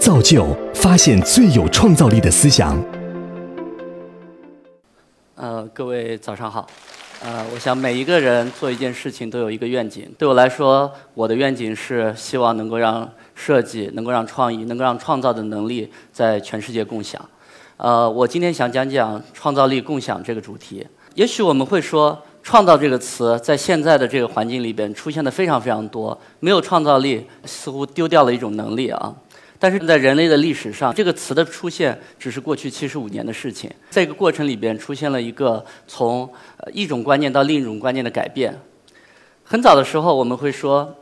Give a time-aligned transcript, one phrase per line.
[0.00, 2.74] 造就发现最有创造力的思想。
[5.34, 6.66] 呃，各位早上好。
[7.22, 10.10] 呃，我想每一个人做一件事情都有一个愿景。
[10.16, 17.20] 对我来说，我的愿景是希望能够让设计、能够让创意、能够让创造的能力在全世界共享。
[17.76, 20.86] 呃，我今天想讲讲创造力共享这个主题。
[21.14, 29.14] 也许我们会说，创造这个词在现在的这个环境里边出现的非常非常多，没有创造力似乎丢掉了一种能力啊。
[29.62, 33.70] 但是在人类的历史上，这个词的出现只是过去七十五年的事情。
[33.90, 36.26] 在这个过程里边，出现了一个从
[36.72, 38.58] 一种观念到另一种观念的改变。
[39.44, 40.96] 很早的时候，我们会说，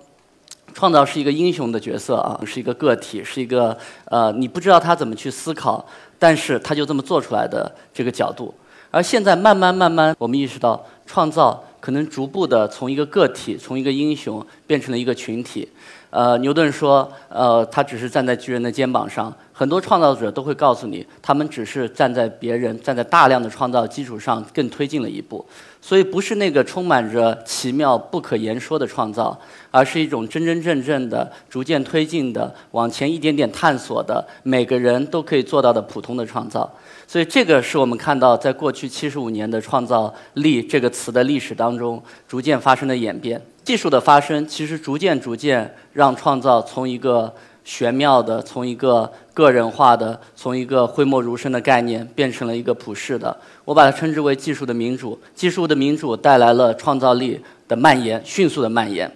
[0.75, 5.87] 创造是一个英雄的角色啊，是一个个体，是一个呃，你不知道他怎么去思考，
[6.19, 8.53] 但是他就这么做出来的这个角度。
[8.91, 15.69] 而现在慢慢慢慢，我们意识到，创造可能逐步的从一个个体，从一个英雄变成了一个群体。
[16.11, 19.35] 呃，牛顿说，呃，他只是站在巨人的肩膀上。
[19.59, 25.45] 很多创造者都会告诉你，他们只是站在别人站在大量的创造基础上更推进了一步。
[25.83, 29.37] 所以，不是那个充满着奇妙不可言说的创造，
[29.73, 36.73] 而是一种真真正正的、逐渐推进的、往前一点点探索的、每个人都可以做到的普通的创造。
[37.09, 43.43] 所以，这个是我们看到在过去七十五年的创造力这个词的历史当中逐渐发生的演变。
[43.65, 47.35] 技术的发生，其实逐渐逐渐让创造从一个
[47.69, 53.37] 玄妙的、从一个个人化的、从一个讳莫如深的概念，变成了一个普世的。
[53.67, 55.21] 我把它称之为技术的民主。
[55.35, 57.39] 技术的民主带来了创造力
[57.69, 59.13] 的蔓延，迅速的蔓延。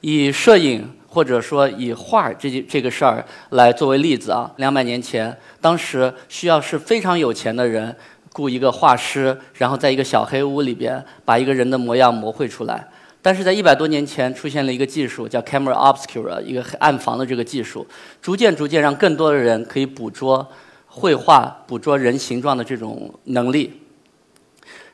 [0.00, 7.94] 以摄影或者说以画这这个事儿来作为例子啊，两百年前，当时需要是非常有钱的人
[8.32, 12.88] 雇一个画师，然后在一个小黑屋里边把一个人的模样描绘出来。
[13.26, 17.84] 但是在一百多年前，出现了一个技术叫 camera obscura，一个暗房的这个技术，
[18.22, 20.48] 逐渐逐渐让更多的人可以捕捉
[20.86, 23.82] 绘画、捕捉人形状的这种能力。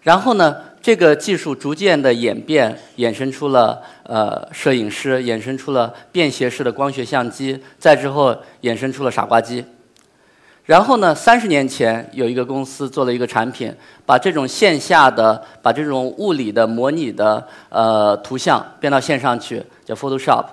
[0.00, 9.62] 然后呢，这个技术逐渐的演变，衍生出了呃摄影师，衍生出了便携式的光学相机，再之后衍生出了傻瓜机。
[10.64, 11.12] 然后呢？
[11.12, 13.74] 三十年前有一个公司做了一个产品，
[14.06, 20.44] 把这种线下的、把这种物理的模拟的呃图像变到线上去，叫 Photoshop。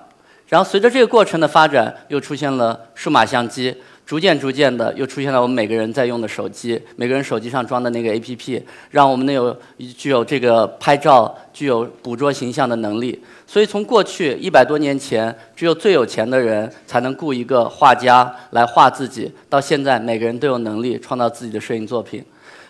[0.48, 3.72] 然后随着这个过程的发展，又出现了数码相机。
[4.10, 8.60] 逐渐逐渐的，又出现了我们每个人在用的手机，每个人手机上装的那个 APP，
[8.90, 9.56] 让我们能有
[9.96, 13.22] 具有这个拍照、具有捕捉形象的能力。
[13.46, 22.20] 所以从过去一百多年前，只有最有钱的人才能雇一个画家来画自己，到现在每个人都有能力创造自己的摄影作品。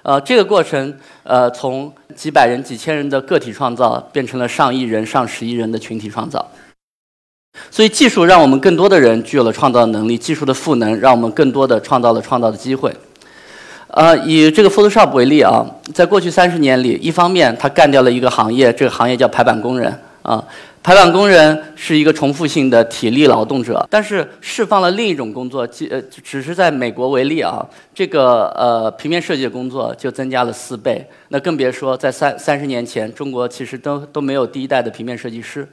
[0.03, 6.47] 呃，这个过程，呃，从几百人、几千人的个体创造，变成了上亿人、上十亿人的群体创造。
[7.71, 12.95] 所以，技术让我们更多的人具有了创造能力，技术的赋能让我们更多的创造了创造的机会。
[13.89, 20.45] 呃，以这个 Photoshop 为例啊，在过去三十年里，一方面它干掉了一个行业，这个行业叫排版工人啊。
[20.83, 31.07] 排版工人是一个重复性的体力劳动者，但是释放了另一种工作，呃，只是在美国为例啊，这个呃平面设计的工作就增加了四倍。
[31.29, 35.69] 那更别说在三三十年前，中国其实都都没有第一代的平面设计师。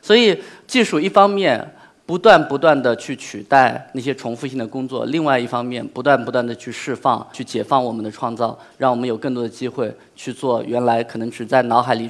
[0.00, 1.74] 所以，技术一方面
[2.06, 12.08] 不断不断的去取代那些重复性的工作，另外一方面不断不断的去释放、去解放我们的创造，让我们有更多的机会去做原来可能只在脑海里。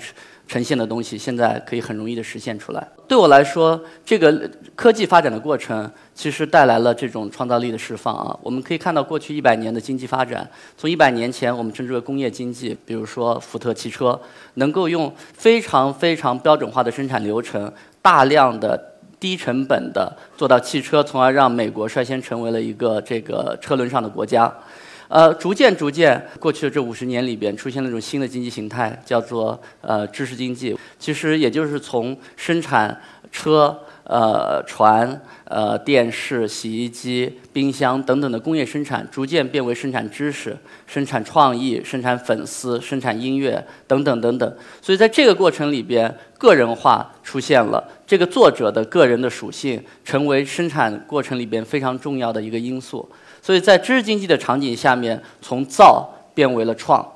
[0.49, 2.89] 呈现的东西现在可以很容易的实现出来。
[3.07, 8.37] 对我来说，这个科技发展的过程其实带来了这种创造力的释放啊。
[8.43, 14.19] 我们可以看到过去一百年的经济发展，从一百年前我们称之为工业经济，比如说福特汽车，
[14.55, 17.71] 能够用非常非常标准化的生产流程，
[18.01, 24.51] 大量的低成本的做到汽车，从而让美国率先成为了一个这个车轮上的国家。
[25.09, 30.77] 呃，逐渐逐渐，过去的这五十年里边，出现了一种新的经济形态，叫做呃知识经济。
[30.99, 33.01] 其实也就是从生产
[33.33, 33.75] 车、
[34.05, 40.55] 呃船、呃电视、洗衣机、冰箱等等的工业生产，逐渐变为生产知识、
[40.87, 44.57] 生产创意、生产粉丝、生产音乐等等等等。
[44.83, 53.09] 所以在这个过程里边，个人化出现了，这个作者的个人的属性成为生产过程里边非常重要的一个因素。
[53.41, 57.07] 所以在知识经济的场景下面，从造变为了创。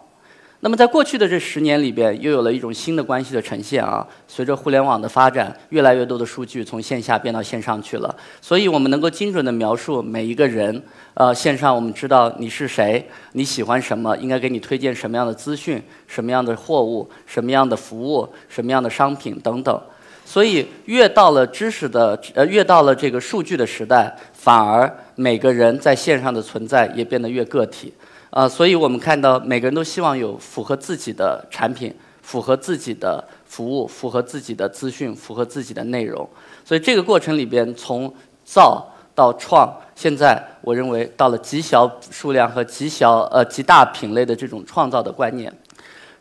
[0.65, 4.07] 那么在过去的这十年里边，又有了一种新的关系的呈现啊。
[4.29, 8.15] 随着互联网的发展，越来越多的数据从线下变到线上去了。
[8.41, 10.81] 所以我们能够精准的描述每一个人。
[11.15, 19.83] 呃，线上我们知道你是谁，你喜欢什么，应该给你推荐什么样的资讯、什么样的货物、什么样的服务、什么样的商品等等。
[20.25, 27.93] 所以越到了知识的呃，越到了这个数据的时代，反而每个人在线上的存在也变得越个体。
[28.31, 36.27] 啊，所以我们看到每个人都希望有符合自己的产品，符合自己的服务，符合自己的资讯，符合自己的内容。
[36.65, 38.11] 所以这个过程里边，从
[38.43, 38.83] 造
[39.15, 45.53] 到创，现在我认为到了极小数量和极小呃极大品类的这种创造的观念。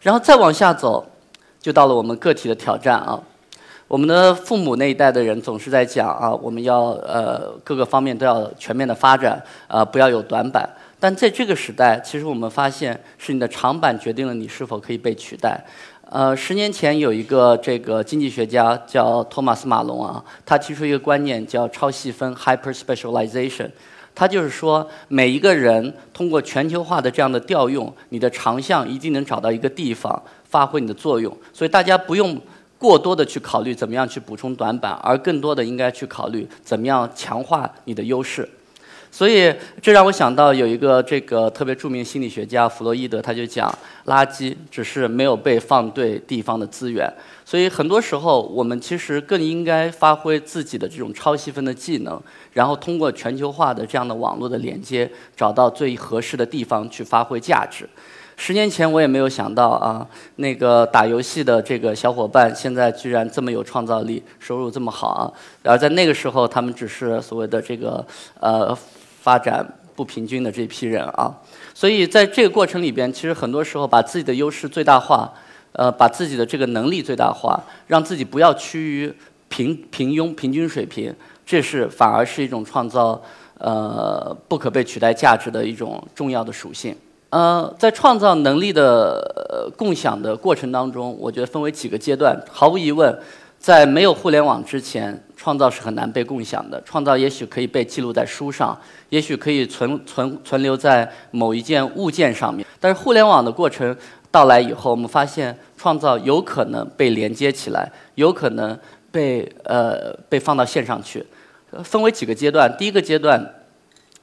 [0.02, 1.10] 然后再往下走，
[1.62, 3.18] 就到了我们个体的挑战啊。
[3.92, 10.66] 我们的父母那一代的人总是在讲啊，我们要呃各个方面都要全面的发展，啊不要有短板。
[10.98, 15.62] 但在这个时代，其实我们发现是你的长板决定了你是否可以被取代。
[16.10, 23.70] 呃，十年前有一个这个经济学家叫托马斯马龙啊，他提出一个观念叫超细分 （hyper specialization）。
[24.16, 31.36] 他就是说，每一个人通过全球化的这样的调用，你的长项一定能找到一个地方发挥你的作用。
[31.52, 32.40] 所以大家不用
[32.82, 38.50] 过多的去考虑怎么样去补充短板，而更多的应该去考虑怎么样强化你的优势。
[39.12, 43.72] 所以，这让我想到有一个这个特别著名心理学家弗洛伊德，他就讲，
[44.06, 47.08] 垃圾只是没有被放对地方的资源。
[47.46, 52.20] 所以，很多时候我们其实更应该发挥自己的这种超细分的技能，
[52.54, 55.08] 然后通过全球化的这样的网络的连接，
[55.38, 57.88] 找到最合适的地方去发挥价值。
[58.44, 60.08] 十年前我也没有想到啊，
[60.38, 65.32] 那个打游戏的这个小伙伴现在居然这么有创造力，收入这么好啊。
[65.62, 68.04] 而在那个时候，他们只是所谓的这个
[68.40, 68.76] 呃。
[69.22, 69.64] 发展
[69.96, 71.32] 不平均的这批人啊，
[71.76, 75.32] 所以在这个过程里边，其实很多时候把自己的优势最大化，
[75.74, 79.14] 呃，把自己的这个能力最大化，让自己不要趋于
[79.48, 81.14] 平平庸平均水平，
[81.46, 83.22] 这是反而是一种创造
[83.60, 86.96] 呃不可被取代价值的一种重要的属性。
[87.32, 93.18] 呃，在创造能力的共享的过程当中，我觉得分为几个阶段，毫无疑问。
[93.58, 96.82] 在没有互联网之前，创造是很难被共享的。
[96.84, 98.76] 创造也许可以被记录在书上，
[99.10, 102.66] 也许可以存存存留在某一件物件上面。
[102.80, 103.96] 但是互联网的过程
[104.32, 108.76] 到来以后，我们发现创造有可能被连接起来，有可能
[109.12, 111.24] 被呃被放到线上去。
[111.84, 113.48] 分为几个阶段，第一个阶段，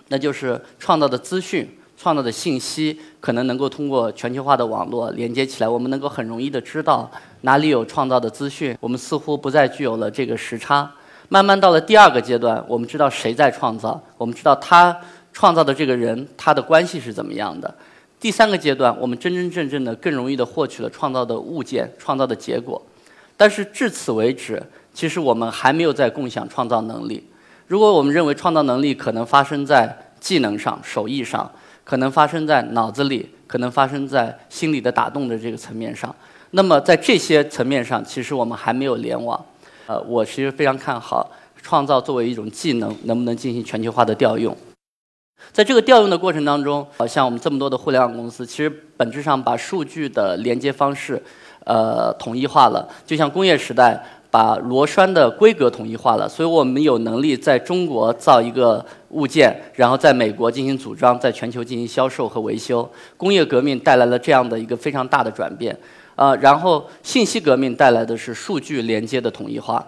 [0.08, 1.78] 那就是创造的资讯。
[2.00, 7.10] 创造的信息可能能够通过全球化的网络连接起来，我们能够很容易的知道
[7.40, 8.76] 哪里有创造的资讯。
[8.80, 10.88] 我们似乎不再具有了这个时差。
[11.28, 14.96] 慢慢到了第二个阶段，我们知道谁在创造，我们知道他
[15.32, 17.74] 创造的这个人他的关系是怎么样的。
[18.20, 22.80] 第三个阶段，我们真真正正的更容易的获取了创造的物件、创造的结果。
[23.36, 24.62] 但是至此为止，
[24.94, 27.28] 其实我们还没有在共享创造能力。
[27.66, 31.48] 如果我们认为创造能力可能发生在技能上、手艺上，
[31.88, 36.14] 可能发生在脑子里，可能发生在心理的打动的这个层面上。
[36.50, 39.43] 那么在这些层面上，其实我们还没有联网。
[39.87, 41.31] 呃，我其实非常看好
[41.62, 44.55] 创造作为一种技能，能不能进行全球化的调用。
[45.50, 48.69] 在这个调用的过程当中，好像我们这么多的互联网公司，其实
[48.99, 51.23] 本质上把数据的连接方式，
[51.64, 53.99] 呃，统一化了，就像工业时代。
[54.31, 62.88] 把螺栓的规格统一化了，所以我们有能力在中国造一个物件，然后在美国进行组装，在全球进行销售和维修。
[63.16, 65.76] 工业革命带来了这样的一个非常大的转变，
[66.14, 69.87] 呃，然后信息革命带来的是数据连接的统一化。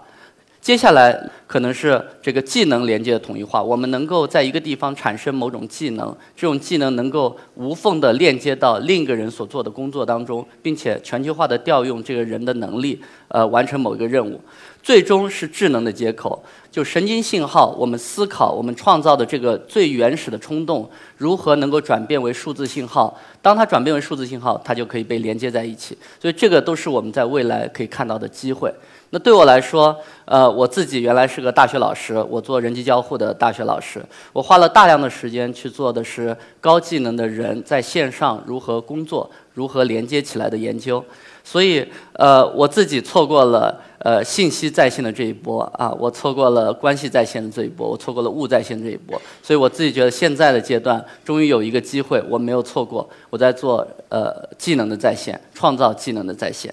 [0.61, 14.39] 接下来可能是这个技能连接的统一化，我们能够在一个地方产生某种技能，这种技能能够无缝的链接到另一个人所做的工作当中，并且全球化的调用这个人的能力，呃，完成某一个任务。
[14.83, 23.19] 最终是智能的接口，就神经信号，我们思考、我们创造的这个最原始的冲动，如何能够转变为数字信号？
[23.43, 25.97] 当它转变为数字信号，它就可以被连接在一起。
[26.21, 28.73] 所以这个都是我们在未来可以看到的机会。
[29.13, 34.01] 那对我来说，呃，我自己原来是个大学老师，我做人机交互的大学老师，
[34.33, 41.05] 我花了大量的时间去做的是高技能的人在线上如何工作、如何连接起来的研究，
[41.43, 56.73] 所以，呃，我自己错过了呃信息在线的这一波啊，我错过了关系在线的这一波，我错过了物在线这一波，所以我自己觉得现在的阶段终于有一个机会，我没有错过，我在做呃技能的在线，创造技能的在线。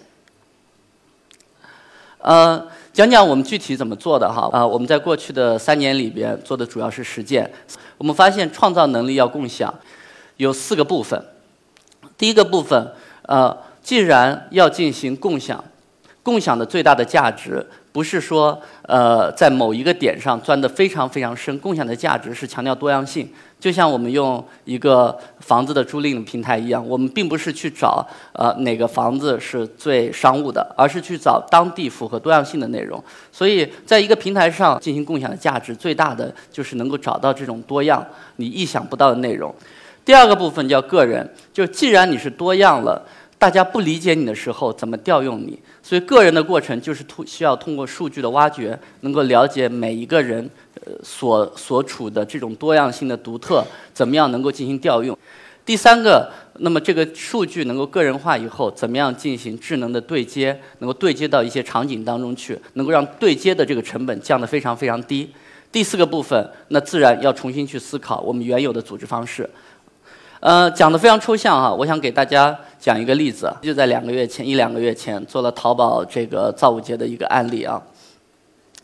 [2.27, 4.49] 呃，讲讲我们具体怎么做的哈。
[4.51, 7.49] 啊，我们在过去的三年里边做的主要是实践。
[7.97, 9.73] 我们发现创造能力要共享，
[10.35, 11.23] 有四个部分。
[12.17, 12.91] 第一个部分，
[13.21, 15.63] 呃，既然要进行共享，
[16.27, 17.65] 共享的最大的价值。
[17.93, 21.57] 不是说呃在某一个点上钻得非常非常深。
[21.59, 23.27] 共享的价值是强调多样性，
[23.59, 33.03] 就像我们用一个房子的租赁平台一样，我们并不是去找呃哪个房子是最商务的，而是去找当地符合多样性的内容。
[33.31, 38.05] 所以，在一个平台上进行共享的价值最大的就是能够找到这种多样
[38.35, 39.51] 你意想不到的内容。
[40.05, 43.01] 第二个部分叫个人，就既然你是多样了。
[43.39, 45.59] 大家不理解你的时候，怎么调用你？
[45.87, 50.49] 所以个人的过程就是通需要通过数据的挖掘，能够了解每一个人
[50.85, 53.63] 呃所所处的这种多样性的独特，
[53.93, 55.17] 怎么样能够进行调用？
[55.65, 65.29] 第三个，那么这个数据能够个人化以后，怎么样进行智能的对接，能够对接到一些场景当中去，能够让对接的这个成本降得非常非常低？
[65.71, 69.49] 第四个部分，那自然要重新去思考我们原有的组织方式。
[70.39, 77.81] 呃，讲的非常抽象哈，我想给大家讲一个例子，就在两个月前，一两个月前做了淘宝这个造物节的一个案例啊。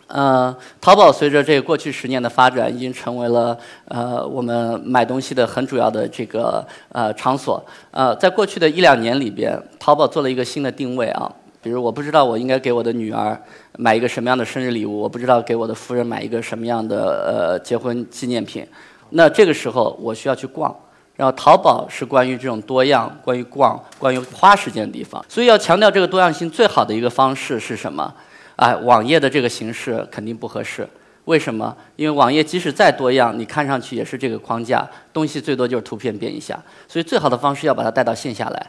[0.08, 3.58] 呃，淘宝随着这过去十年的发展，已经成为了
[3.88, 7.64] 呃我们买东西的很主要的这个呃场所。
[7.92, 11.32] 呃，在过去的一两年里边，淘宝做了一个新的定位啊，
[11.62, 13.40] 比如我不知道我应该给我的女儿
[13.78, 18.68] 买一个什么样的生日礼物，我不知道给我的夫人买一个什么样的呃结婚纪念品，
[19.12, 20.76] 那这个时候我需要去逛。
[21.16, 28.14] 然后淘宝是关于这种多样、关于逛、关于花时间的地方，所以要强调这个多样性，最好的一个方式是什么？
[28.56, 30.88] 哎，网页的这个形式肯定不合适。
[31.26, 31.76] 为什么？
[31.96, 36.62] 因为网页即使再多样，你看上去也是这个框架，东西最多就是图片变一下。
[36.88, 38.68] 所以最好的方式要把它带到线下来，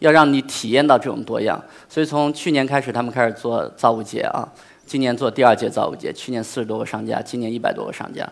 [0.00, 1.58] 要让你体验到这种多样。
[1.88, 4.46] 所以从去年开始，他们开始做造物节啊。
[4.86, 8.24] 今年做第二届造物节，去年四十多个商家，今年一百多个商家。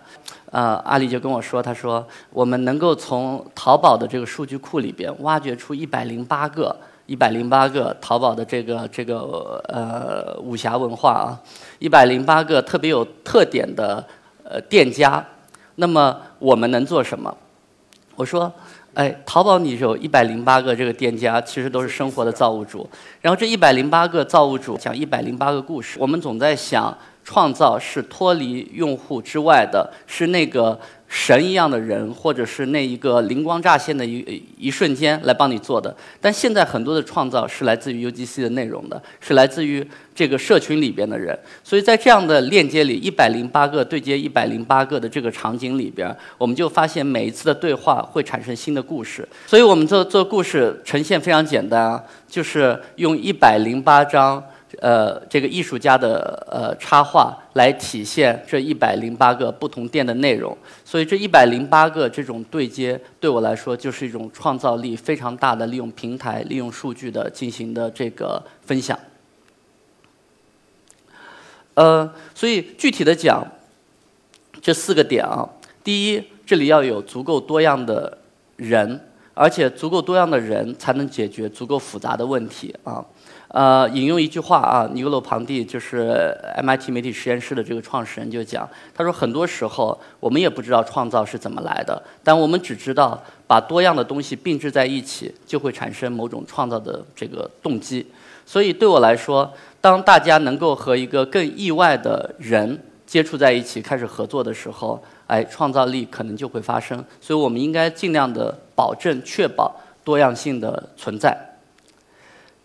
[0.53, 6.75] 呃，阿里就跟我说，他说我们能够从淘宝的这个数据库里边挖掘出一百零八个、
[7.07, 11.43] 一百零八个淘宝的这个这个呃武侠文化啊，
[11.81, 14.07] 一百零八个特别有特点的
[14.45, 15.27] 呃店家。
[15.75, 17.37] 那么我们能做什么？
[18.15, 18.53] 我说。
[18.95, 22.89] 哎，淘宝你有一百零八个这个店家，其实都是生活的造物主。
[23.21, 25.99] 然后这一百零八个造物主讲一百零八个故事。
[26.01, 30.81] 我们总在想，创造是脱离用户之外的，是那个。
[31.17, 35.97] 神一样的人，或者是那一个灵光乍现的一一瞬间来帮你做的。
[36.21, 41.39] 但现在很多的创造是来自于 UGC 的内容的，是来自于这个社群里边的人。
[41.63, 49.27] 所以在这样的链接里，一百零八个对接一百零八个的这个场景里边，我们就发现每一次的对话会产生新的故事。
[49.47, 54.43] 所以我们做做故事呈现非常简单啊，就是用一百零八张。
[54.81, 68.99] 呃，这个艺术家的呃插画来体现这一百零八个不同店的内容，所以这一百零八个这种对接对我来说就是一种创造力非常大的利用平台、利用数据的进行的这个分享。
[71.75, 73.47] 呃，所以具体的讲，
[74.63, 75.49] 这四个点啊，
[75.83, 78.19] 第一，这里要有足够多样的
[78.57, 79.01] 人，
[79.35, 83.05] 而且足够多样的人才能解决足够复杂的问题啊。
[83.49, 98.05] 呃，引用一句话啊，尼格罗庞蒂就是 MIT 媒体实验室的这个创始人就讲，他说很多时候我们也不知道创造是怎么来的，但我们只知道把多样的东西并置在一起，就会产生某种创造的这个动机。
[98.45, 102.77] 所以对我来说，当大家能够和一个更意外的人
[103.07, 107.05] 接触在一起，开始合作的时候，哎，创造力可能就会发生。
[107.21, 111.57] 所以我们应该尽量的保证、确保多样性的存在。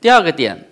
[0.01, 0.65] 第二个点。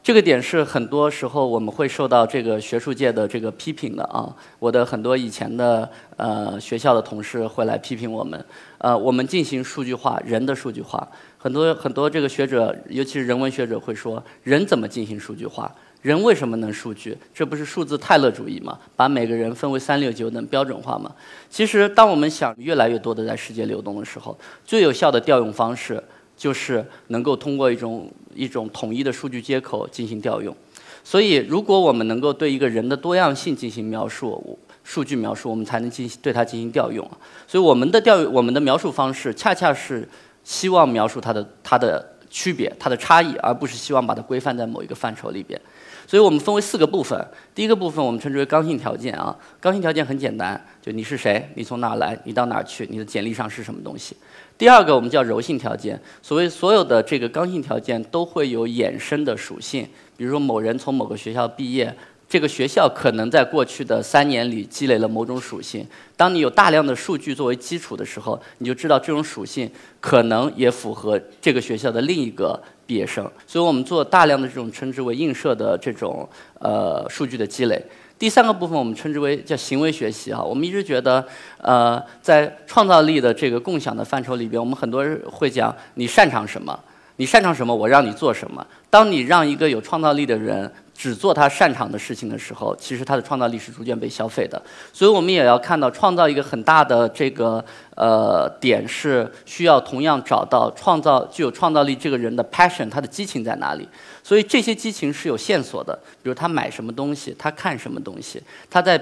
[0.00, 4.34] 这个点是很多时候我们会受到这个学术界的这个批评的啊。
[4.58, 5.86] 我的很多以前的
[6.16, 8.42] 呃学校的同事会来批评我们，
[8.78, 15.74] 呃，我们进行数据化，人的数据化，很多很多这个学者，尤其是人文学者会说，人怎么进行数据化？
[16.02, 17.16] 人为什么能数据？
[17.34, 18.78] 这不是数字泰勒主义吗？
[18.96, 21.10] 把每个人分为三六九等标准化吗？
[21.50, 26.02] 其实，当我们想越来越多的在世界流动的时候，最有效的调用方式。
[26.38, 30.56] 就是能够通过一种一种统一的数据接口进行调用，
[31.02, 37.18] 所以如果我们能够对一个人的多样性进行描述，数据描述，我们才能进行对它进行调用啊。
[37.48, 40.08] 所以我们的调用我们的描述方式，恰恰是
[40.44, 45.60] 希望描述它的它的区别、它的差异，而不是希望把它规范在某一个范畴里边。
[46.06, 47.22] 所以我们分为四个部分，
[47.54, 49.36] 第一个部分我们称之为刚性条件啊。
[49.60, 54.16] 刚性条件很简单，就你是谁，你从哪来，你到哪去，你的简历上是什么东西。
[54.56, 61.94] 第二个我们叫柔性条件，所谓所有的这个刚性条件都会有衍生的属性，比如说某人从某个学校毕业。
[62.28, 65.86] 这个学校可能在过去的三年里积累了某种属性。
[66.14, 77.82] 当你有大量的数据作为基础的时候，你就知道这种属性可能也符合这个学校的另一个毕业生，所以我们做大量的这种称之为映射的这种呃数据的积累。
[78.18, 81.24] 第三个部分我们称之为叫行为学习啊，我们一直觉得
[81.62, 86.78] 呃在创造力的这个共享的范畴里边，我们很多人会讲你擅长什么，
[87.16, 88.66] 你擅长什么，我让你做什么。
[88.90, 90.70] 当你让一个有创造力的人。
[90.98, 94.60] 只做他擅长的事情的时候，其实他的创造力是逐渐被消费的。
[94.92, 97.64] 所以我们也要看到，创造一个很大的这个
[97.98, 103.86] 呃点是需要同样找到创造具有创造力这个人的 passion，他的激情在哪里。
[104.22, 108.98] 所以这些激情是有线索的，比如他买什么东西，他看什么东西，他在。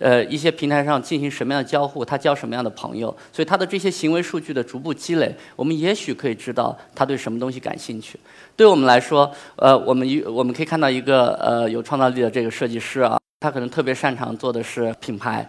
[0.00, 8.16] 呃，一些平台上进行什么样的交互，他交什么样的朋友，所以他的这些行为数据的逐步积累，我们也许可以知道他对什么东西感兴趣。
[8.54, 15.44] 对我们来说，呃，我们一我们可以看到一个呃有创造力的这个设计师啊，他可能特别擅长做的是品牌，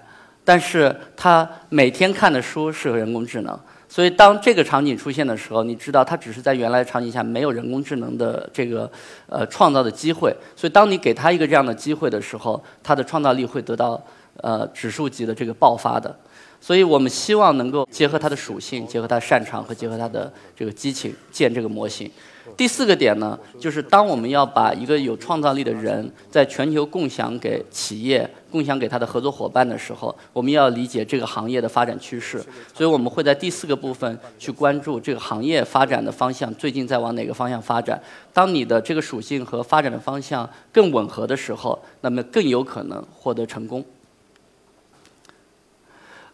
[0.50, 3.56] 但是他每天看的书是人工智能，
[3.88, 8.91] 所以当这个场景出现的时候，你知道他只是在原来场景下没有人工智能的这个
[9.27, 14.03] 呃创造的机会，所以当你给他一个这样的机会的时候，他的创造力会得到。
[14.41, 16.15] 呃，指数级的这个爆发的，
[16.60, 22.10] 所以我们希望能够结合它的属性，结合它擅长和结合它的这个激情建这个模型。
[22.58, 32.43] 第四个点呢，就是当我们要把一个有创造力的人在全球共享给企业、共享给他的合作伙伴的时候，我们要理解这个行业的发展趋势。
[32.74, 38.01] 所以我们会在第四个部分去关注这个行业发展的方向，最近在往哪个方向发展。
[38.34, 43.86] 当你的这个属性和发展的方向更吻合的时候，那么更有可能获得成功。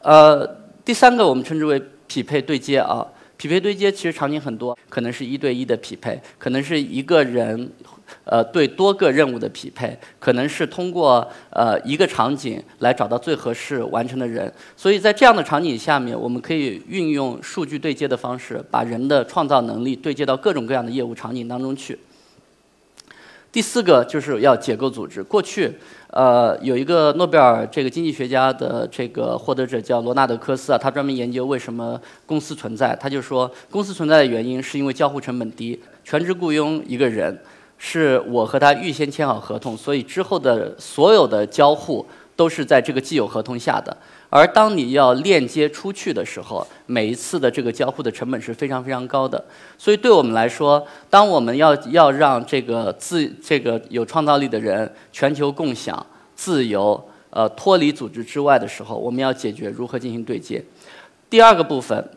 [0.05, 0.47] 呃，
[0.85, 3.03] 第三个我们称之为匹配对接啊，
[3.37, 7.67] 匹配对接其实场景很多，可能是一对一的匹配，可能是一个人
[8.23, 14.53] 呃对多个任务的匹配，可能是通过呃一个场景来找到最合适完成的人。
[14.77, 21.97] 所以在这样的场景下面，我们可以运用数据对接的方式，把人的创造能力对接到各种各样的业务场景当中去。
[23.55, 25.23] 第四个就是要解构组织。
[25.23, 25.73] 过去，
[26.09, 32.93] 呃，有一个诺贝尔这个经济学家的这个获得者叫罗纳德科斯啊，他专门研究为什么公司存在。
[32.99, 37.39] 他就说，公司存在的原因是因为交互成本低，全职雇佣一个人，
[37.77, 43.95] 是我和他预先签好合同，所以之后的所有的交互都是在这个既有合同下的。
[44.29, 49.41] 而当你要链接出去的时候，每一次的这个交互的成本是非常非常高的。
[49.77, 60.61] 所以对我们来说，当我们要要让这个自这个有创造力的人全球共享、自由、呃脱离组织之外的时候，我们要解决如何进行对接。
[61.29, 62.09] 第二个部分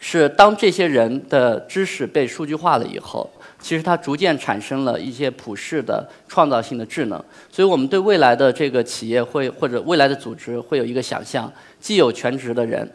[0.00, 3.30] 是当这些人的知识被数据化了以后。
[3.64, 7.18] 其实它逐渐产生了一些普世的创造性的智能，
[7.50, 11.50] 所以我们对未来的这个企业会或者未来的组织会有一个想象，
[11.80, 12.86] 既有全职的人，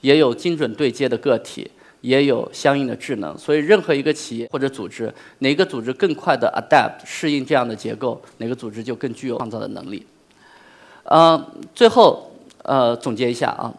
[0.00, 3.36] 也有精准对接的个体，也有相应的智能。
[3.36, 10.06] 所以任何一个企业或者组织，哪个组织更快的 adapt 适应这样的结构，哪个组织就更具有创造的能力。
[11.02, 12.32] 呃，最后
[12.62, 13.70] 呃总结一下啊，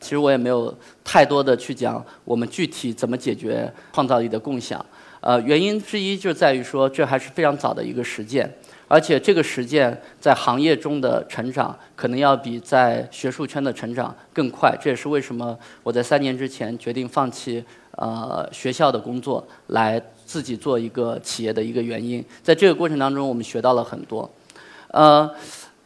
[0.00, 4.84] 其实我也没有太多的去讲我们具体怎么解决创造力的共享。
[5.26, 8.46] 呃，原因之一就在于说，这还是非常早的一个实践，
[8.86, 14.76] 而且这个实践在行业中的成长，可能要比在学术圈的成长更快。
[14.78, 22.22] 这也是为什么我在三年之前决定放弃呃学校的工作，来自己做一个企业的一个原因。
[22.42, 24.30] 在这个过程当中，我们学到了很多。
[24.88, 25.30] 呃，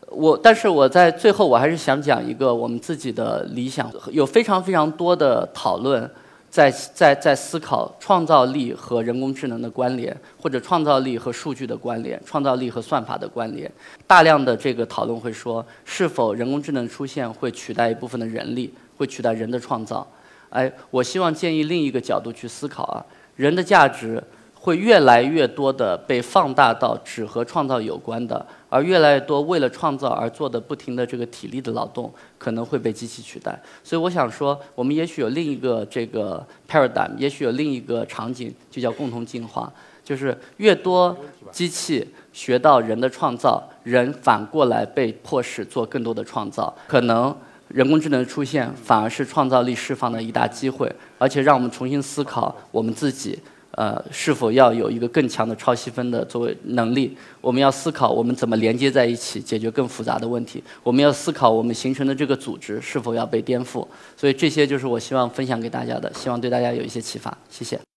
[0.09, 6.11] 我但是我在最后我还是想讲一个我们自己的理想，有非常非常多的讨论。
[6.51, 13.71] 在在在思考创造力和人工智能的关联，或者创造力和数据的关联，创造力和算法的关联。
[14.07, 20.07] 大量的这个讨论会说，是否人工智能出现会取代一部分的人力，会取代人的创造？
[20.51, 23.05] 哎，我希望建议另一个角度去思考啊，
[23.37, 24.23] 人的价值。
[24.61, 33.59] 会越来越多的被放大到只和创造有关的，而越来越多为了创造而做的不停的这个体力的劳动可能会被机器取代。
[33.85, 39.73] 所以我想说，我们也许有另一个这个 paradigm，也许有另一个场景，就叫共同进化，
[40.05, 41.17] 就是越多
[41.53, 47.35] 机器学到人的创造，人反过来被迫使做更多的创造，可能
[47.69, 53.39] 人工智能的出现反而是创造力释放的一大机会，而且让我们重新思考我们自己。
[53.79, 57.17] 呃，是否要有一个更强的超细分的作为能力？
[57.41, 60.61] 我们要思考我们怎么连接在一起，解决更复杂的问题。
[60.83, 63.87] 我们要思考我们形成的这个组织是否要被颠覆。
[64.17, 67.33] 所以这些就是我希望分享给大家的，希望对大家有一些启发。
[67.49, 67.88] 谢谢。